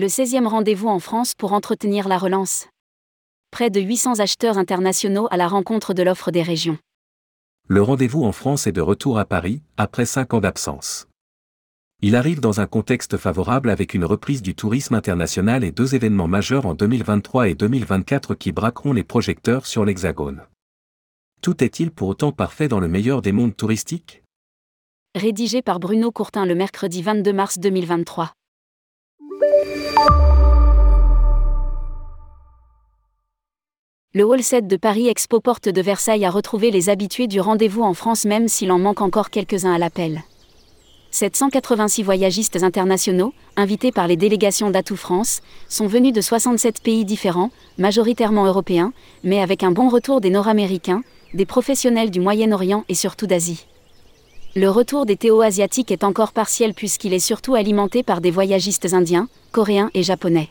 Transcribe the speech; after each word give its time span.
Le 0.00 0.06
16e 0.06 0.46
rendez-vous 0.46 0.86
en 0.86 1.00
France 1.00 1.34
pour 1.36 1.52
entretenir 1.52 2.06
la 2.06 2.18
relance. 2.18 2.68
Près 3.50 3.68
de 3.68 3.80
800 3.80 4.20
acheteurs 4.20 4.56
internationaux 4.56 5.26
à 5.32 5.36
la 5.36 5.48
rencontre 5.48 5.92
de 5.92 6.04
l'offre 6.04 6.30
des 6.30 6.42
régions. 6.42 6.78
Le 7.66 7.82
rendez-vous 7.82 8.22
en 8.22 8.30
France 8.30 8.68
est 8.68 8.72
de 8.72 8.80
retour 8.80 9.18
à 9.18 9.24
Paris, 9.24 9.60
après 9.76 10.06
5 10.06 10.34
ans 10.34 10.40
d'absence. 10.40 11.08
Il 12.00 12.14
arrive 12.14 12.38
dans 12.38 12.60
un 12.60 12.68
contexte 12.68 13.16
favorable 13.16 13.70
avec 13.70 13.92
une 13.92 14.04
reprise 14.04 14.40
du 14.40 14.54
tourisme 14.54 14.94
international 14.94 15.64
et 15.64 15.72
deux 15.72 15.96
événements 15.96 16.28
majeurs 16.28 16.66
en 16.66 16.74
2023 16.74 17.48
et 17.48 17.56
2024 17.56 18.36
qui 18.36 18.52
braqueront 18.52 18.92
les 18.92 19.02
projecteurs 19.02 19.66
sur 19.66 19.84
l'Hexagone. 19.84 20.42
Tout 21.42 21.64
est-il 21.64 21.90
pour 21.90 22.06
autant 22.06 22.30
parfait 22.30 22.68
dans 22.68 22.78
le 22.78 22.86
meilleur 22.86 23.20
des 23.20 23.32
mondes 23.32 23.56
touristiques? 23.56 24.22
Rédigé 25.16 25.60
par 25.60 25.80
Bruno 25.80 26.12
Courtin 26.12 26.46
le 26.46 26.54
mercredi 26.54 27.02
22 27.02 27.32
mars 27.32 27.58
2023. 27.58 28.32
Le 34.14 34.24
Hall 34.24 34.42
7 34.42 34.66
de 34.66 34.76
Paris 34.76 35.06
Expo 35.06 35.38
Porte 35.38 35.68
de 35.68 35.80
Versailles 35.80 36.24
a 36.24 36.30
retrouvé 36.30 36.70
les 36.70 36.88
habitués 36.88 37.28
du 37.28 37.40
rendez-vous 37.40 37.82
en 37.82 37.94
France 37.94 38.24
même 38.24 38.48
s'il 38.48 38.72
en 38.72 38.78
manque 38.78 39.00
encore 39.00 39.30
quelques-uns 39.30 39.72
à 39.72 39.78
l'appel. 39.78 40.22
786 41.10 42.02
voyagistes 42.02 42.62
internationaux, 42.62 43.32
invités 43.56 43.92
par 43.92 44.08
les 44.08 44.16
délégations 44.16 44.70
d'Atout 44.70 44.96
France, 44.96 45.40
sont 45.68 45.86
venus 45.86 46.12
de 46.12 46.20
67 46.20 46.82
pays 46.82 47.04
différents, 47.04 47.50
majoritairement 47.78 48.44
européens, 48.44 48.92
mais 49.24 49.40
avec 49.40 49.62
un 49.62 49.70
bon 49.70 49.88
retour 49.88 50.20
des 50.20 50.30
Nord-Américains, 50.30 51.02
des 51.32 51.46
professionnels 51.46 52.10
du 52.10 52.20
Moyen-Orient 52.20 52.84
et 52.88 52.94
surtout 52.94 53.26
d'Asie. 53.26 53.66
Le 54.60 54.70
retour 54.70 55.06
des 55.06 55.16
théo-asiatiques 55.16 55.92
est 55.92 56.02
encore 56.02 56.32
partiel 56.32 56.74
puisqu'il 56.74 57.14
est 57.14 57.20
surtout 57.20 57.54
alimenté 57.54 58.02
par 58.02 58.20
des 58.20 58.32
voyagistes 58.32 58.92
indiens, 58.92 59.28
coréens 59.52 59.88
et 59.94 60.02
japonais. 60.02 60.48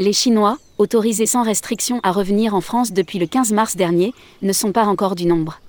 Les 0.00 0.12
Chinois, 0.12 0.58
autorisés 0.76 1.26
sans 1.26 1.44
restriction 1.44 2.00
à 2.02 2.10
revenir 2.10 2.52
en 2.52 2.60
France 2.60 2.92
depuis 2.92 3.20
le 3.20 3.28
15 3.28 3.52
mars 3.52 3.76
dernier, 3.76 4.12
ne 4.42 4.52
sont 4.52 4.72
pas 4.72 4.86
encore 4.86 5.14
du 5.14 5.26
nombre. 5.26 5.60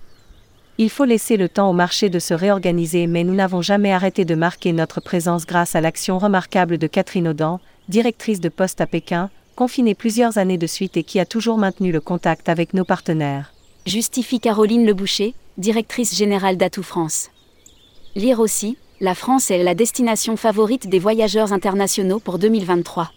Il 0.79 0.89
faut 0.89 1.05
laisser 1.05 1.37
le 1.37 1.47
temps 1.47 1.69
au 1.69 1.73
marché 1.73 2.09
de 2.09 2.17
se 2.17 2.33
réorganiser 2.33 3.05
mais 3.05 3.23
nous 3.23 3.35
n'avons 3.35 3.61
jamais 3.61 3.93
arrêté 3.93 4.25
de 4.25 4.33
marquer 4.33 4.73
notre 4.73 4.99
présence 4.99 5.45
grâce 5.45 5.75
à 5.75 5.81
l'action 5.81 6.17
remarquable 6.17 6.79
de 6.79 6.87
Catherine 6.87 7.27
Audan, 7.27 7.59
directrice 7.87 8.39
de 8.39 8.49
poste 8.49 8.81
à 8.81 8.87
Pékin, 8.87 9.29
confinée 9.55 9.93
plusieurs 9.93 10.39
années 10.39 10.57
de 10.57 10.65
suite 10.65 10.97
et 10.97 11.03
qui 11.03 11.19
a 11.19 11.27
toujours 11.27 11.59
maintenu 11.59 11.91
le 11.91 12.01
contact 12.01 12.49
avec 12.49 12.73
nos 12.73 12.83
partenaires 12.83 13.53
justifie 13.85 14.39
Caroline 14.39 14.85
Leboucher, 14.85 15.33
directrice 15.57 16.15
générale 16.15 16.57
d'Atout 16.57 16.83
France. 16.83 17.29
Lire 18.15 18.39
aussi, 18.39 18.77
la 19.01 19.15
France 19.15 19.49
est 19.49 19.63
la 19.63 19.73
destination 19.73 20.37
favorite 20.37 20.87
des 20.87 20.99
voyageurs 20.99 21.51
internationaux 21.51 22.19
pour 22.19 22.37
2023. 22.37 23.11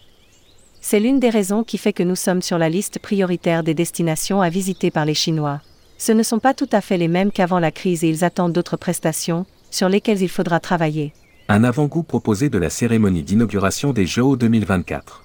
C'est 0.80 1.00
l'une 1.00 1.20
des 1.20 1.28
raisons 1.28 1.64
qui 1.64 1.76
fait 1.76 1.92
que 1.92 2.02
nous 2.02 2.16
sommes 2.16 2.40
sur 2.40 2.56
la 2.56 2.70
liste 2.70 2.98
prioritaire 2.98 3.62
des 3.62 3.74
destinations 3.74 4.40
à 4.40 4.48
visiter 4.48 4.90
par 4.90 5.04
les 5.04 5.12
Chinois. 5.12 5.60
Ce 5.98 6.12
ne 6.12 6.22
sont 6.22 6.38
pas 6.38 6.54
tout 6.54 6.68
à 6.72 6.80
fait 6.80 6.96
les 6.96 7.08
mêmes 7.08 7.30
qu'avant 7.30 7.58
la 7.58 7.70
crise 7.70 8.04
et 8.04 8.08
ils 8.08 8.24
attendent 8.24 8.54
d'autres 8.54 8.78
prestations, 8.78 9.44
sur 9.70 9.90
lesquelles 9.90 10.22
il 10.22 10.30
faudra 10.30 10.60
travailler. 10.60 11.12
Un 11.48 11.62
avant-goût 11.62 12.02
proposé 12.02 12.48
de 12.48 12.58
la 12.58 12.70
cérémonie 12.70 13.22
d'inauguration 13.22 13.92
des 13.92 14.06
Jeux 14.06 14.36
2024 14.36 15.24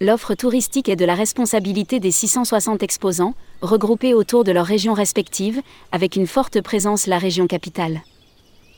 l'offre 0.00 0.34
touristique 0.34 0.88
est 0.88 0.94
de 0.94 1.04
la 1.04 1.16
responsabilité 1.16 1.98
des 1.98 2.12
660 2.12 2.84
exposants, 2.84 3.34
regroupés 3.62 4.14
autour 4.14 4.44
de 4.44 4.52
leurs 4.52 4.64
régions 4.64 4.94
respectives, 4.94 5.60
avec 5.90 6.14
une 6.14 6.28
forte 6.28 6.60
présence 6.60 7.08
la 7.08 7.18
région 7.18 7.48
capitale. 7.48 8.02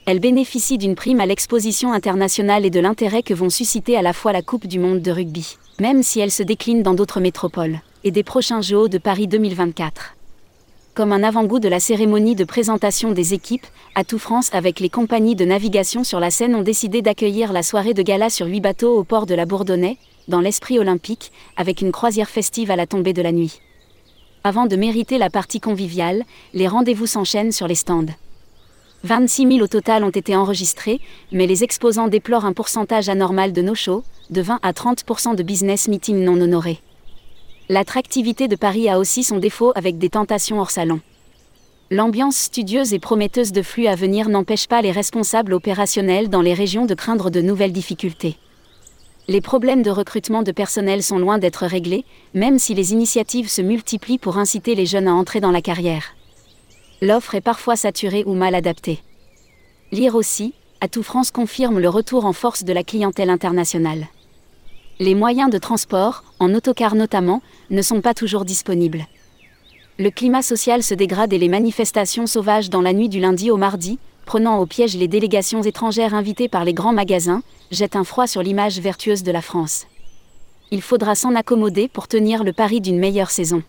Elle 0.06 0.18
bénéficie 0.18 0.78
d'une 0.78 0.94
prime 0.94 1.20
à 1.20 1.26
l'exposition 1.26 1.92
internationale 1.92 2.64
et 2.64 2.70
de 2.70 2.80
l'intérêt 2.80 3.22
que 3.22 3.34
vont 3.34 3.50
susciter 3.50 3.96
à 3.96 4.02
la 4.02 4.12
fois 4.12 4.32
la 4.32 4.42
Coupe 4.42 4.66
du 4.66 4.78
Monde 4.78 5.02
de 5.02 5.10
rugby, 5.10 5.56
même 5.78 6.02
si 6.02 6.20
elle 6.20 6.30
se 6.30 6.42
décline 6.42 6.82
dans 6.82 6.94
d'autres 6.94 7.20
métropoles, 7.20 7.80
et 8.02 8.10
des 8.10 8.22
prochains 8.22 8.62
Jeux 8.62 8.88
de 8.88 8.98
Paris 8.98 9.28
2024. 9.28 10.16
Comme 10.94 11.12
un 11.12 11.22
avant-goût 11.22 11.60
de 11.60 11.68
la 11.68 11.80
cérémonie 11.80 12.34
de 12.34 12.44
présentation 12.44 13.12
des 13.12 13.34
équipes, 13.34 13.66
Atout 13.94 14.18
France 14.18 14.50
avec 14.52 14.80
les 14.80 14.88
compagnies 14.88 15.36
de 15.36 15.44
navigation 15.44 16.02
sur 16.02 16.18
la 16.18 16.30
Seine 16.30 16.54
ont 16.54 16.62
décidé 16.62 17.02
d'accueillir 17.02 17.52
la 17.52 17.62
soirée 17.62 17.94
de 17.94 18.02
gala 18.02 18.30
sur 18.30 18.46
huit 18.46 18.60
bateaux 18.60 18.98
au 18.98 19.04
port 19.04 19.26
de 19.26 19.34
la 19.34 19.46
Bourdonnais, 19.46 19.98
dans 20.28 20.40
l'esprit 20.40 20.78
olympique, 20.78 21.30
avec 21.56 21.80
une 21.80 21.92
croisière 21.92 22.30
festive 22.30 22.70
à 22.70 22.76
la 22.76 22.86
tombée 22.86 23.12
de 23.12 23.22
la 23.22 23.32
nuit. 23.32 23.60
Avant 24.44 24.66
de 24.66 24.76
mériter 24.76 25.18
la 25.18 25.28
partie 25.28 25.60
conviviale, 25.60 26.24
les 26.54 26.68
rendez-vous 26.68 27.06
s'enchaînent 27.06 27.52
sur 27.52 27.68
les 27.68 27.74
stands. 27.74 28.06
26 29.04 29.46
000 29.48 29.60
au 29.60 29.66
total 29.66 30.04
ont 30.04 30.10
été 30.10 30.36
enregistrés, 30.36 31.00
mais 31.32 31.46
les 31.46 31.64
exposants 31.64 32.08
déplorent 32.08 32.44
un 32.44 32.52
pourcentage 32.52 33.08
anormal 33.08 33.52
de 33.52 33.62
no-shows, 33.62 34.04
de 34.30 34.42
20 34.42 34.58
à 34.62 34.72
30% 34.72 35.34
de 35.36 35.42
business 35.42 35.88
meetings 35.88 36.22
non 36.22 36.40
honorés. 36.40 36.80
L'attractivité 37.68 38.48
de 38.48 38.56
Paris 38.56 38.88
a 38.88 38.98
aussi 38.98 39.22
son 39.22 39.38
défaut 39.38 39.72
avec 39.74 39.98
des 39.98 40.10
tentations 40.10 40.60
hors 40.60 40.70
salon. 40.70 41.00
L'ambiance 41.90 42.36
studieuse 42.36 42.92
et 42.92 42.98
prometteuse 42.98 43.52
de 43.52 43.62
flux 43.62 43.86
à 43.86 43.94
venir 43.96 44.28
n'empêche 44.28 44.66
pas 44.66 44.82
les 44.82 44.92
responsables 44.92 45.54
opérationnels 45.54 46.28
dans 46.28 46.42
les 46.42 46.54
régions 46.54 46.86
de 46.86 46.94
craindre 46.94 47.30
de 47.30 47.40
nouvelles 47.40 47.72
difficultés 47.72 48.36
les 49.30 49.40
problèmes 49.40 49.82
de 49.82 49.90
recrutement 49.90 50.42
de 50.42 50.50
personnel 50.50 51.04
sont 51.04 51.20
loin 51.20 51.38
d'être 51.38 51.64
réglés, 51.64 52.04
même 52.34 52.58
si 52.58 52.74
les 52.74 52.92
initiatives 52.92 53.48
se 53.48 53.62
multiplient 53.62 54.18
pour 54.18 54.38
inciter 54.38 54.74
les 54.74 54.86
jeunes 54.86 55.06
à 55.06 55.14
entrer 55.14 55.38
dans 55.38 55.52
la 55.52 55.62
carrière. 55.62 56.16
L'offre 57.02 57.34
est 57.34 57.40
parfois 57.40 57.76
saturée 57.76 58.24
ou 58.26 58.34
mal 58.34 58.54
adaptée. 58.54 59.00
Lire 59.90 60.14
aussi, 60.14 60.54
Atout 60.82 61.02
France 61.02 61.30
confirme 61.30 61.78
le 61.78 61.88
retour 61.88 62.24
en 62.24 62.32
force 62.32 62.64
de 62.64 62.72
la 62.72 62.82
clientèle 62.82 63.30
internationale. 63.30 64.06
Les 64.98 65.14
moyens 65.14 65.50
de 65.50 65.58
transport, 65.58 66.24
en 66.38 66.54
autocar 66.54 66.94
notamment, 66.94 67.42
ne 67.70 67.82
sont 67.82 68.02
pas 68.02 68.12
toujours 68.12 68.44
disponibles. 68.44 69.06
Le 69.98 70.10
climat 70.10 70.42
social 70.42 70.82
se 70.82 70.94
dégrade 70.94 71.32
et 71.32 71.38
les 71.38 71.48
manifestations 71.48 72.26
sauvages 72.26 72.70
dans 72.70 72.82
la 72.82 72.92
nuit 72.92 73.08
du 73.08 73.20
lundi 73.20 73.50
au 73.50 73.56
mardi, 73.56 73.98
prenant 74.26 74.58
au 74.58 74.66
piège 74.66 74.96
les 74.96 75.08
délégations 75.08 75.62
étrangères 75.62 76.14
invitées 76.14 76.48
par 76.48 76.64
les 76.64 76.74
grands 76.74 76.92
magasins, 76.92 77.42
jette 77.70 77.96
un 77.96 78.04
froid 78.04 78.26
sur 78.26 78.42
l'image 78.42 78.78
vertueuse 78.78 79.22
de 79.22 79.32
la 79.32 79.42
France. 79.42 79.86
Il 80.70 80.82
faudra 80.82 81.14
s'en 81.14 81.34
accommoder 81.34 81.88
pour 81.88 82.08
tenir 82.08 82.44
le 82.44 82.52
pari 82.52 82.80
d'une 82.80 82.98
meilleure 82.98 83.30
saison. 83.30 83.62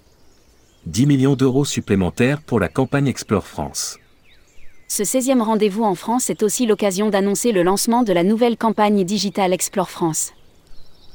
10 0.88 1.06
millions 1.06 1.36
d'euros 1.36 1.66
supplémentaires 1.66 2.42
pour 2.42 2.60
la 2.60 2.68
campagne 2.68 3.08
Explore 3.08 3.46
France. 3.46 3.98
Ce 4.88 5.04
16e 5.04 5.42
rendez-vous 5.42 5.84
en 5.84 5.96
France 5.96 6.30
est 6.30 6.44
aussi 6.44 6.66
l'occasion 6.66 7.10
d'annoncer 7.10 7.52
le 7.52 7.64
lancement 7.64 8.04
de 8.04 8.14
la 8.14 8.24
nouvelle 8.24 8.58
campagne 8.58 9.04
digitale 9.04 9.54
Explore 9.54 9.90
France. 9.90 10.34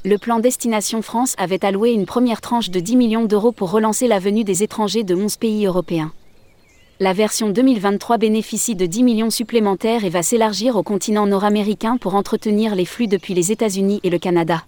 Le 0.05 0.17
plan 0.17 0.39
Destination 0.39 1.01
France 1.01 1.35
avait 1.37 1.65
alloué 1.65 1.91
une 1.91 2.05
première 2.05 2.41
tranche 2.41 2.69
de 2.69 2.79
10 2.79 2.95
millions 2.95 3.25
d'euros 3.25 3.51
pour 3.51 3.71
relancer 3.71 4.07
la 4.07 4.19
venue 4.19 4.43
des 4.43 4.63
étrangers 4.63 5.03
de 5.03 5.15
11 5.15 5.37
pays 5.37 5.65
européens 5.65 6.11
la 6.99 7.13
version 7.13 7.49
2023 7.49 8.17
bénéficie 8.17 8.75
de 8.75 8.87
10 8.87 9.03
millions 9.03 9.29
supplémentaires 9.29 10.03
et 10.03 10.09
va 10.09 10.23
s'élargir 10.23 10.75
au 10.77 10.83
continent 10.83 11.27
nord-américain 11.27 11.97
pour 11.97 12.15
entretenir 12.15 12.73
les 12.73 12.85
flux 12.85 13.05
depuis 13.05 13.35
les 13.35 13.51
États-Unis 13.51 13.99
et 14.03 14.09
le 14.09 14.17
Canada. 14.17 14.63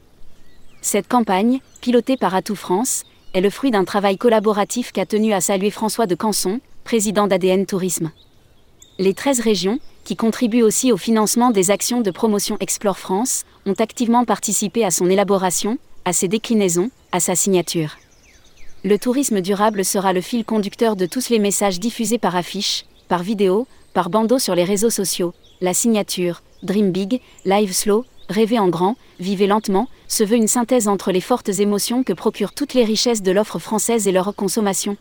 Cette 0.81 1.07
campagne, 1.07 1.59
pilotée 1.81 2.17
par 2.17 2.35
Atout 2.35 2.55
France, 2.55 3.03
est 3.33 3.41
le 3.41 3.49
fruit 3.49 3.71
d'un 3.71 3.83
travail 3.83 4.17
collaboratif 4.17 4.91
qu'a 4.91 5.05
tenu 5.05 5.33
à 5.33 5.41
saluer 5.41 5.69
François 5.69 6.07
de 6.07 6.15
Canson, 6.15 6.59
président 6.83 7.27
d'ADN 7.27 7.65
Tourisme. 7.65 8.11
Les 8.97 9.13
13 9.13 9.39
régions, 9.41 9.79
qui 10.03 10.15
contribuent 10.15 10.63
aussi 10.63 10.91
au 10.91 10.97
financement 10.97 11.51
des 11.51 11.71
actions 11.71 12.01
de 12.01 12.11
promotion 12.11 12.57
Explore 12.59 12.97
France, 12.97 13.45
ont 13.65 13.73
activement 13.73 14.25
participé 14.25 14.83
à 14.83 14.91
son 14.91 15.09
élaboration, 15.09 15.77
à 16.05 16.13
ses 16.13 16.27
déclinaisons, 16.27 16.89
à 17.11 17.19
sa 17.19 17.35
signature. 17.35 17.97
Le 18.83 18.97
tourisme 18.97 19.41
durable 19.41 19.85
sera 19.85 20.13
le 20.13 20.21
fil 20.21 20.45
conducteur 20.45 20.95
de 20.95 21.05
tous 21.05 21.29
les 21.29 21.39
messages 21.39 21.79
diffusés 21.79 22.17
par 22.17 22.35
affiche, 22.35 22.85
par 23.07 23.23
vidéo, 23.23 23.67
par 23.93 24.09
bandeau 24.09 24.39
sur 24.39 24.55
les 24.55 24.63
réseaux 24.63 24.89
sociaux. 24.89 25.33
La 25.61 25.73
signature, 25.73 26.41
Dream 26.63 26.91
Big, 26.91 27.21
Live 27.45 27.73
Slow, 27.73 28.05
Rêver 28.29 28.59
en 28.59 28.69
grand, 28.69 28.95
Vivez 29.19 29.47
lentement, 29.47 29.89
se 30.07 30.23
veut 30.23 30.37
une 30.37 30.47
synthèse 30.47 30.87
entre 30.87 31.11
les 31.11 31.19
fortes 31.19 31.49
émotions 31.49 32.03
que 32.03 32.13
procurent 32.13 32.53
toutes 32.53 32.73
les 32.73 32.85
richesses 32.85 33.21
de 33.21 33.31
l'offre 33.31 33.59
française 33.59 34.07
et 34.07 34.11
leur 34.11 34.33
consommation. 34.35 34.95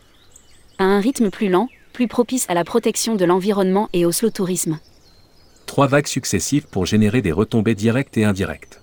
À 0.77 0.83
un 0.83 0.99
rythme 0.99 1.29
plus 1.29 1.47
lent, 1.47 1.69
plus 1.93 2.07
propice 2.07 2.45
à 2.49 2.53
la 2.53 2.63
protection 2.63 3.15
de 3.15 3.25
l'environnement 3.25 3.87
et 3.93 4.05
au 4.05 4.11
slow 4.11 4.29
tourisme. 4.29 4.79
Trois 5.67 5.87
vagues 5.87 6.07
successives 6.07 6.67
pour 6.67 6.85
générer 6.85 7.21
des 7.21 7.31
retombées 7.31 7.75
directes 7.75 8.17
et 8.17 8.25
indirectes. 8.25 8.81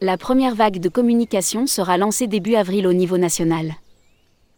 La 0.00 0.18
première 0.18 0.54
vague 0.54 0.80
de 0.80 0.88
communication 0.88 1.66
sera 1.66 1.96
lancée 1.96 2.26
début 2.26 2.56
avril 2.56 2.86
au 2.86 2.92
niveau 2.92 3.16
national. 3.16 3.74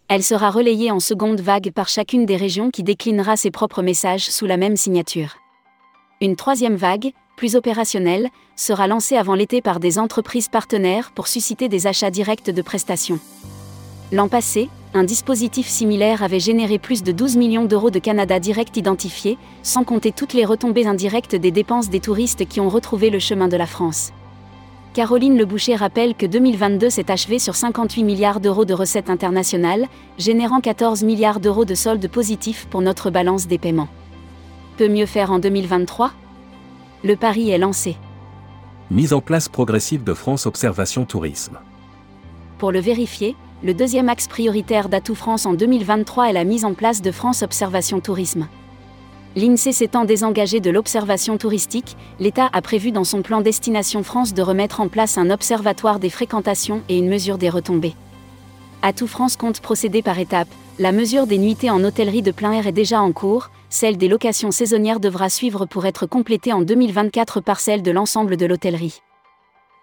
Elle 0.08 0.22
sera 0.22 0.50
relayée 0.50 0.90
en 0.90 1.00
seconde 1.00 1.40
vague 1.40 1.70
par 1.72 1.88
chacune 1.88 2.26
des 2.26 2.36
régions 2.36 2.70
qui 2.70 2.82
déclinera 2.82 3.36
ses 3.36 3.50
propres 3.50 3.82
messages 3.82 4.30
sous 4.30 4.46
la 4.46 4.56
même 4.56 4.76
signature. 4.76 5.36
Une 6.20 6.36
troisième 6.36 6.76
vague, 6.76 7.12
plus 7.36 7.54
opérationnelle, 7.54 8.30
sera 8.56 8.86
lancée 8.86 9.16
avant 9.16 9.34
l'été 9.34 9.60
par 9.60 9.78
des 9.78 9.98
entreprises 9.98 10.48
partenaires 10.48 11.12
pour 11.14 11.28
susciter 11.28 11.68
des 11.68 11.86
achats 11.86 12.10
directs 12.10 12.50
de 12.50 12.62
prestations. 12.62 13.20
L'an 14.10 14.28
passé, 14.28 14.68
un 14.94 15.04
dispositif 15.04 15.66
similaire 15.66 16.22
avait 16.22 16.40
généré 16.40 16.78
plus 16.78 17.02
de 17.02 17.12
12 17.12 17.36
millions 17.36 17.66
d'euros 17.66 17.90
de 17.90 17.98
Canada 17.98 18.40
direct 18.40 18.76
identifiés, 18.76 19.36
sans 19.62 19.84
compter 19.84 20.10
toutes 20.10 20.32
les 20.32 20.44
retombées 20.44 20.86
indirectes 20.86 21.36
des 21.36 21.50
dépenses 21.50 21.90
des 21.90 22.00
touristes 22.00 22.46
qui 22.48 22.60
ont 22.60 22.70
retrouvé 22.70 23.10
le 23.10 23.18
chemin 23.18 23.48
de 23.48 23.56
la 23.56 23.66
France. 23.66 24.12
Caroline 24.94 25.36
Leboucher 25.36 25.74
rappelle 25.74 26.14
que 26.14 26.24
2022 26.24 26.88
s'est 26.88 27.10
achevé 27.10 27.38
sur 27.38 27.54
58 27.54 28.02
milliards 28.02 28.40
d'euros 28.40 28.64
de 28.64 28.72
recettes 28.72 29.10
internationales, 29.10 29.86
générant 30.16 30.60
14 30.60 31.02
milliards 31.02 31.40
d'euros 31.40 31.66
de 31.66 31.74
soldes 31.74 32.08
positifs 32.08 32.66
pour 32.70 32.80
notre 32.80 33.10
balance 33.10 33.46
des 33.46 33.58
paiements. 33.58 33.88
Peut 34.78 34.88
mieux 34.88 35.04
faire 35.04 35.30
en 35.30 35.38
2023 35.38 36.12
Le 37.04 37.14
pari 37.14 37.50
est 37.50 37.58
lancé. 37.58 37.96
Mise 38.90 39.12
en 39.12 39.20
place 39.20 39.50
progressive 39.50 40.02
de 40.02 40.14
France 40.14 40.46
Observation 40.46 41.04
Tourisme. 41.04 41.58
Pour 42.56 42.72
le 42.72 42.80
vérifier, 42.80 43.36
le 43.62 43.74
deuxième 43.74 44.08
axe 44.08 44.28
prioritaire 44.28 44.88
d'Atout 44.88 45.14
France 45.14 45.44
en 45.44 45.52
2023 45.52 46.30
est 46.30 46.32
la 46.32 46.44
mise 46.44 46.64
en 46.64 46.72
place 46.72 47.02
de 47.02 47.10
France 47.10 47.42
Observation 47.42 48.00
Tourisme. 48.00 48.48
L'INSEE 49.36 49.72
s'étant 49.72 50.06
désengagé 50.06 50.60
de 50.60 50.70
l'observation 50.70 51.36
touristique, 51.36 51.98
l'État 52.18 52.48
a 52.50 52.62
prévu 52.62 52.92
dans 52.92 53.04
son 53.04 53.20
plan 53.20 53.42
Destination 53.42 54.02
France 54.02 54.32
de 54.32 54.40
remettre 54.40 54.80
en 54.80 54.88
place 54.88 55.18
un 55.18 55.28
observatoire 55.28 55.98
des 55.98 56.08
fréquentations 56.08 56.80
et 56.88 56.96
une 56.96 57.10
mesure 57.10 57.36
des 57.36 57.50
retombées. 57.50 57.94
Atout 58.80 59.06
France 59.06 59.36
compte 59.36 59.60
procéder 59.60 60.00
par 60.00 60.18
étapes. 60.18 60.48
La 60.78 60.92
mesure 60.92 61.26
des 61.26 61.38
nuitées 61.38 61.70
en 61.70 61.84
hôtellerie 61.84 62.22
de 62.22 62.30
plein 62.30 62.52
air 62.52 62.66
est 62.66 62.72
déjà 62.72 63.02
en 63.02 63.12
cours, 63.12 63.50
celle 63.68 63.96
des 63.96 64.08
locations 64.08 64.50
saisonnières 64.50 65.00
devra 65.00 65.28
suivre 65.28 65.66
pour 65.66 65.86
être 65.86 66.06
complétée 66.06 66.52
en 66.52 66.62
2024 66.62 67.40
par 67.40 67.60
celle 67.60 67.82
de 67.82 67.90
l'ensemble 67.90 68.36
de 68.36 68.46
l'hôtellerie. 68.46 69.00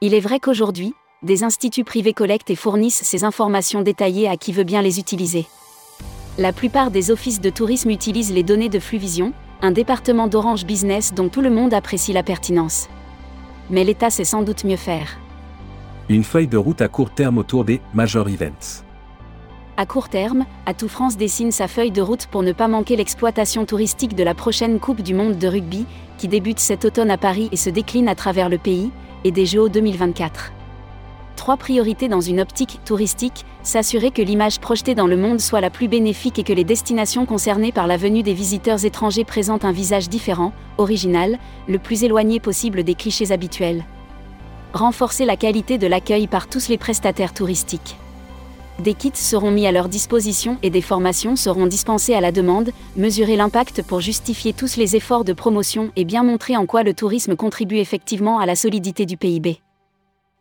Il 0.02 0.14
est 0.14 0.20
vrai 0.20 0.40
qu'aujourd'hui, 0.40 0.94
des 1.22 1.44
instituts 1.44 1.84
privés 1.84 2.14
collectent 2.14 2.50
et 2.50 2.56
fournissent 2.56 3.04
ces 3.04 3.24
informations 3.24 3.82
détaillées 3.82 4.28
à 4.28 4.38
qui 4.38 4.52
veut 4.52 4.64
bien 4.64 4.82
les 4.82 5.00
utiliser. 5.00 5.46
La 6.38 6.52
plupart 6.52 6.92
des 6.92 7.12
offices 7.12 7.42
de 7.42 7.50
tourisme 7.50 7.90
utilisent 7.90 8.34
les 8.34 8.44
données 8.44 8.70
de 8.70 8.80
Fluvision, 8.80 9.34
un 9.62 9.72
département 9.72 10.28
d'Orange 10.28 10.66
Business 10.66 11.14
dont 11.14 11.30
tout 11.30 11.42
le 11.42 11.50
monde 11.50 11.74
apprécie 11.74 12.12
la 12.12 12.24
pertinence. 12.24 12.90
Mais 13.70 13.84
l'État 13.84 14.10
sait 14.10 14.26
sans 14.26 14.42
doute 14.42 14.66
mieux 14.66 14.78
faire. 14.78 15.18
Une 16.10 16.24
feuille 16.24 16.48
de 16.48 16.58
route 16.58 16.82
à 16.82 16.90
court 16.90 17.12
terme 17.12 17.38
autour 17.38 17.64
des 17.64 17.80
major 17.94 18.28
events. 18.28 18.84
À 19.76 19.86
court 19.88 20.10
terme, 20.10 20.46
Atout 20.66 20.88
France 20.88 21.18
dessine 21.18 21.52
sa 21.52 21.68
feuille 21.68 21.92
de 21.92 22.02
route 22.02 22.28
pour 22.28 22.44
ne 22.44 22.52
pas 22.52 22.68
manquer 22.68 22.96
l'exploitation 22.96 23.66
touristique 23.66 24.16
de 24.16 24.24
la 24.24 24.36
prochaine 24.36 24.80
Coupe 24.80 25.02
du 25.02 25.16
Monde 25.16 25.40
de 25.40 25.48
rugby, 25.48 25.86
qui 26.18 26.28
débute 26.28 26.60
cet 26.60 26.86
automne 26.86 27.10
à 27.10 27.18
Paris 27.18 27.50
et 27.52 27.58
se 27.58 27.72
décline 27.72 28.08
à 28.08 28.16
travers 28.16 28.50
le 28.50 28.60
pays, 28.60 28.92
et 29.24 29.32
des 29.32 29.46
Jeux 29.46 29.70
2024 29.70 30.54
trois 31.44 31.58
priorités 31.58 32.08
dans 32.08 32.22
une 32.22 32.40
optique 32.40 32.80
touristique, 32.86 33.44
s'assurer 33.64 34.12
que 34.12 34.22
l'image 34.22 34.62
projetée 34.62 34.96
dans 34.96 35.08
le 35.08 35.18
monde 35.18 35.42
soit 35.42 35.60
la 35.60 35.70
plus 35.70 35.90
bénéfique 35.90 36.40
et 36.40 36.44
que 36.44 36.54
les 36.54 36.64
destinations 36.64 37.26
concernées 37.26 37.74
par 37.74 37.86
la 37.86 37.98
venue 37.98 38.24
des 38.24 38.34
visiteurs 38.34 38.86
étrangers 38.86 39.26
présentent 39.26 39.66
un 39.66 39.74
visage 39.74 40.08
différent, 40.08 40.54
original, 40.78 41.38
le 41.68 41.80
plus 41.80 42.06
éloigné 42.06 42.40
possible 42.40 42.86
des 42.86 42.96
clichés 42.96 43.34
habituels. 43.34 43.84
Renforcer 44.72 45.26
la 45.26 45.36
qualité 45.36 45.78
de 45.78 45.86
l'accueil 45.86 46.28
par 46.28 46.48
tous 46.48 46.70
les 46.70 46.78
prestataires 46.78 47.34
touristiques. 47.34 47.98
Des 48.80 48.96
kits 48.96 49.12
seront 49.14 49.52
mis 49.52 49.68
à 49.68 49.72
leur 49.72 49.88
disposition 49.88 50.58
et 50.64 50.70
des 50.70 50.82
formations 50.82 51.36
seront 51.36 51.68
dispensées 51.68 52.16
à 52.16 52.22
la 52.22 52.32
demande, 52.32 52.72
mesurer 52.98 53.36
l'impact 53.36 53.84
pour 53.84 54.02
justifier 54.02 54.52
tous 54.52 54.78
les 54.78 54.96
efforts 54.96 55.24
de 55.24 55.34
promotion 55.34 55.92
et 55.96 56.06
bien 56.06 56.24
montrer 56.24 56.58
en 56.58 56.66
quoi 56.66 56.84
le 56.84 56.94
tourisme 56.94 57.36
contribue 57.36 57.78
effectivement 57.78 58.40
à 58.40 58.46
la 58.46 58.56
solidité 58.56 59.06
du 59.06 59.16
PIB. 59.16 59.60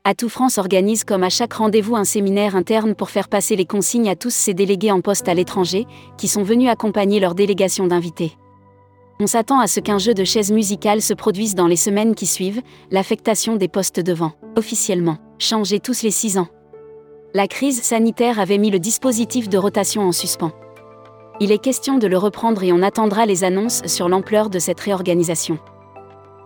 Atout 0.04 0.30
France 0.30 0.58
organise 0.58 1.04
comme 1.04 1.22
à 1.22 1.30
chaque 1.30 1.52
rendez-vous 1.52 1.94
un 1.94 2.04
séminaire 2.04 2.56
interne 2.56 2.94
pour 2.94 3.10
faire 3.10 3.28
passer 3.28 3.54
les 3.54 3.66
consignes 3.66 4.08
à 4.08 4.16
tous 4.16 4.34
ces 4.34 4.54
délégués 4.54 4.90
en 4.90 5.00
poste 5.00 5.28
à 5.28 5.34
l'étranger, 5.34 5.86
qui 6.18 6.26
sont 6.26 6.42
venus 6.42 6.70
accompagner 6.70 7.20
leur 7.20 7.36
délégation 7.36 7.86
d'invités. 7.86 8.32
On 9.20 9.28
s'attend 9.28 9.60
à 9.60 9.68
ce 9.68 9.78
qu'un 9.78 9.98
jeu 9.98 10.14
de 10.14 10.24
chaises 10.24 10.50
musicales 10.50 11.02
se 11.02 11.14
produise 11.14 11.54
dans 11.54 11.68
les 11.68 11.76
semaines 11.76 12.16
qui 12.16 12.26
suivent, 12.26 12.62
l'affectation 12.90 13.54
des 13.54 13.68
postes 13.68 14.00
devant, 14.00 14.32
officiellement, 14.56 15.18
changer 15.38 15.78
tous 15.78 16.02
les 16.02 16.10
six 16.10 16.38
ans. 16.38 16.48
La 17.34 17.48
crise 17.48 17.80
sanitaire 17.80 18.38
avait 18.38 18.58
mis 18.58 18.70
le 18.70 18.78
dispositif 18.78 19.48
de 19.48 19.56
rotation 19.56 20.02
en 20.02 20.12
suspens. 20.12 20.52
Il 21.40 21.50
est 21.50 21.62
question 21.62 21.96
de 21.96 22.06
le 22.06 22.18
reprendre 22.18 22.62
et 22.62 22.72
on 22.72 22.82
attendra 22.82 23.24
les 23.24 23.42
annonces 23.42 23.80
sur 23.86 24.10
l'ampleur 24.10 24.50
de 24.50 24.58
cette 24.58 24.78
réorganisation. 24.80 25.58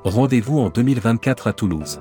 Rendez-vous 0.04 0.60
en 0.60 0.68
2024 0.68 1.48
à 1.48 1.52
Toulouse. 1.52 2.00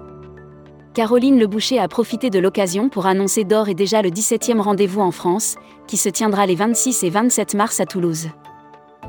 Caroline 0.93 1.39
Leboucher 1.39 1.79
a 1.79 1.87
profité 1.87 2.29
de 2.29 2.37
l'occasion 2.37 2.87
pour 2.89 3.07
annoncer 3.07 3.43
d'or 3.43 3.69
et 3.69 3.73
déjà 3.73 4.03
le 4.03 4.09
17e 4.09 4.59
rendez-vous 4.59 5.01
en 5.01 5.11
France, 5.11 5.55
qui 5.87 5.97
se 5.97 6.07
tiendra 6.07 6.45
les 6.45 6.55
26 6.55 7.03
et 7.03 7.09
27 7.09 7.55
mars 7.55 7.79
à 7.79 7.87
Toulouse. 7.87 8.29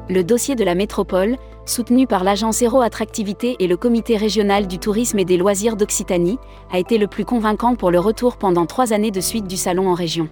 Le 0.08 0.22
dossier 0.22 0.54
de 0.54 0.62
la 0.62 0.76
métropole, 0.76 1.36
soutenu 1.64 2.06
par 2.06 2.22
l'agence 2.22 2.62
Héro 2.62 2.80
Attractivité 2.80 3.56
et 3.58 3.66
le 3.66 3.76
comité 3.76 4.16
régional 4.16 4.68
du 4.68 4.78
tourisme 4.78 5.18
et 5.18 5.24
des 5.24 5.36
loisirs 5.36 5.76
d'Occitanie, 5.76 6.38
a 6.70 6.78
été 6.78 6.96
le 6.96 7.08
plus 7.08 7.24
convaincant 7.24 7.74
pour 7.74 7.90
le 7.90 7.98
retour 7.98 8.36
pendant 8.36 8.66
trois 8.66 8.92
années 8.92 9.10
de 9.10 9.20
suite 9.20 9.48
du 9.48 9.56
salon 9.56 9.88
en 9.88 9.94
région. 9.94 10.28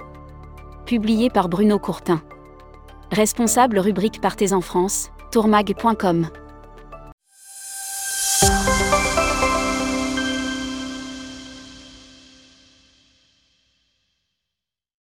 Publié 0.86 1.30
par 1.30 1.48
Bruno 1.48 1.80
Courtin. 1.80 2.22
Responsable 3.10 3.80
rubrique 3.80 4.20
Partez 4.20 4.52
en 4.52 4.60
France, 4.60 5.10
tourmag.com. 5.32 6.28